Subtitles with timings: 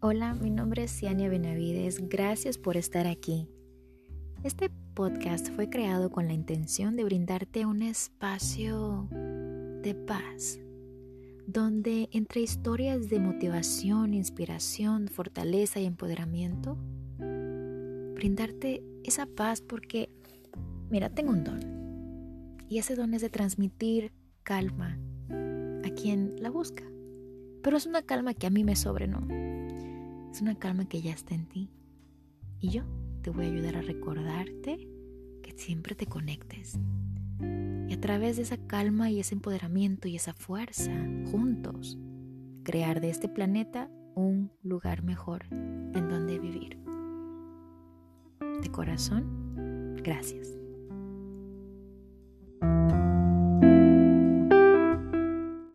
[0.00, 2.08] Hola, mi nombre es Ciania Benavides.
[2.08, 3.48] Gracias por estar aquí.
[4.44, 10.60] Este podcast fue creado con la intención de brindarte un espacio de paz,
[11.48, 16.78] donde entre historias de motivación, inspiración, fortaleza y empoderamiento,
[18.14, 20.10] brindarte esa paz porque,
[20.90, 22.56] mira, tengo un don.
[22.68, 24.12] Y ese don es de transmitir
[24.44, 24.96] calma
[25.84, 26.84] a quien la busca.
[27.64, 29.47] Pero es una calma que a mí me sobre, ¿no?
[30.38, 31.68] Es una calma que ya está en ti.
[32.60, 32.84] Y yo
[33.22, 34.88] te voy a ayudar a recordarte
[35.42, 36.78] que siempre te conectes.
[37.88, 40.92] Y a través de esa calma y ese empoderamiento y esa fuerza,
[41.32, 41.98] juntos,
[42.62, 46.78] crear de este planeta un lugar mejor en donde vivir.
[48.62, 50.56] De corazón, gracias.